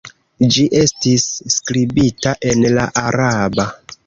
Ĝi 0.55 0.63
estis 0.79 1.25
skribita 1.57 2.35
en 2.53 2.67
la 2.79 2.89
araba. 3.05 3.69